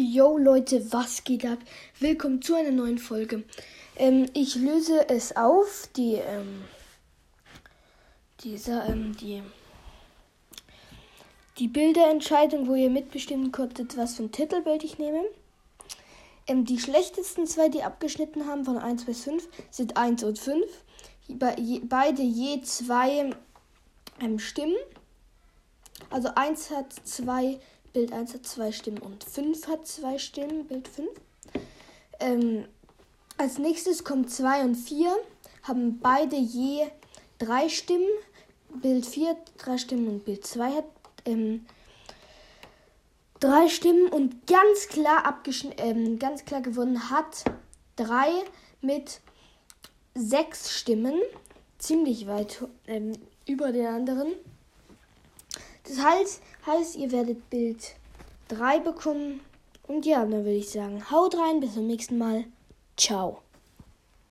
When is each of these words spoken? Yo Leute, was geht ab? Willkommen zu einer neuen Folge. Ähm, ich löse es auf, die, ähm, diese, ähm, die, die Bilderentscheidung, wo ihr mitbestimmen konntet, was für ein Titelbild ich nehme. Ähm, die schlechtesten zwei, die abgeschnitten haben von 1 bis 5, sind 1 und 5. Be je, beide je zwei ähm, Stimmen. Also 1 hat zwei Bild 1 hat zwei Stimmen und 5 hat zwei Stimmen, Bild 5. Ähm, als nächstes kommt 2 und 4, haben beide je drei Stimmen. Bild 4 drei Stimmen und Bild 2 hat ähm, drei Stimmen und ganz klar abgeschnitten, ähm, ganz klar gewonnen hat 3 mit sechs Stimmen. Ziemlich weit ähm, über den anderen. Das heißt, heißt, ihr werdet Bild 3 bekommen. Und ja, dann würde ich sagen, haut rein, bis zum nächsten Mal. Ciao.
Yo 0.00 0.38
Leute, 0.38 0.92
was 0.92 1.24
geht 1.24 1.44
ab? 1.44 1.58
Willkommen 1.98 2.40
zu 2.40 2.54
einer 2.54 2.70
neuen 2.70 2.98
Folge. 2.98 3.42
Ähm, 3.96 4.26
ich 4.32 4.54
löse 4.54 5.08
es 5.08 5.36
auf, 5.36 5.88
die, 5.96 6.14
ähm, 6.14 6.62
diese, 8.44 8.80
ähm, 8.86 9.16
die, 9.16 9.42
die 11.58 11.66
Bilderentscheidung, 11.66 12.68
wo 12.68 12.76
ihr 12.76 12.90
mitbestimmen 12.90 13.50
konntet, 13.50 13.96
was 13.96 14.14
für 14.14 14.22
ein 14.22 14.30
Titelbild 14.30 14.84
ich 14.84 15.00
nehme. 15.00 15.24
Ähm, 16.46 16.64
die 16.64 16.78
schlechtesten 16.78 17.48
zwei, 17.48 17.68
die 17.68 17.82
abgeschnitten 17.82 18.46
haben 18.46 18.64
von 18.64 18.78
1 18.78 19.04
bis 19.04 19.24
5, 19.24 19.48
sind 19.72 19.96
1 19.96 20.22
und 20.22 20.38
5. 20.38 20.64
Be 21.26 21.56
je, 21.58 21.80
beide 21.80 22.22
je 22.22 22.60
zwei 22.62 23.34
ähm, 24.20 24.38
Stimmen. 24.38 24.76
Also 26.10 26.28
1 26.36 26.70
hat 26.70 26.92
zwei 27.02 27.58
Bild 27.92 28.12
1 28.12 28.34
hat 28.34 28.46
zwei 28.46 28.72
Stimmen 28.72 28.98
und 28.98 29.24
5 29.24 29.66
hat 29.68 29.86
zwei 29.86 30.18
Stimmen, 30.18 30.66
Bild 30.66 30.88
5. 30.88 31.08
Ähm, 32.20 32.64
als 33.36 33.58
nächstes 33.58 34.04
kommt 34.04 34.30
2 34.30 34.64
und 34.64 34.74
4, 34.74 35.10
haben 35.62 36.00
beide 36.00 36.36
je 36.36 36.86
drei 37.38 37.68
Stimmen. 37.68 38.08
Bild 38.82 39.06
4 39.06 39.36
drei 39.56 39.78
Stimmen 39.78 40.08
und 40.08 40.24
Bild 40.24 40.46
2 40.46 40.72
hat 40.72 40.84
ähm, 41.24 41.66
drei 43.40 43.68
Stimmen 43.68 44.08
und 44.08 44.46
ganz 44.46 44.88
klar 44.88 45.24
abgeschnitten, 45.24 45.78
ähm, 45.78 46.18
ganz 46.18 46.44
klar 46.44 46.60
gewonnen 46.60 47.10
hat 47.10 47.44
3 47.96 48.28
mit 48.80 49.20
sechs 50.14 50.72
Stimmen. 50.76 51.14
Ziemlich 51.78 52.26
weit 52.26 52.64
ähm, 52.86 53.12
über 53.46 53.70
den 53.72 53.86
anderen. 53.86 54.32
Das 55.84 56.04
heißt, 56.04 56.42
heißt, 56.68 56.96
ihr 56.96 57.10
werdet 57.10 57.50
Bild 57.50 57.94
3 58.48 58.80
bekommen. 58.80 59.40
Und 59.86 60.06
ja, 60.06 60.20
dann 60.20 60.44
würde 60.44 60.52
ich 60.52 60.70
sagen, 60.70 61.10
haut 61.10 61.34
rein, 61.36 61.60
bis 61.60 61.74
zum 61.74 61.86
nächsten 61.86 62.18
Mal. 62.18 62.44
Ciao. 62.96 63.40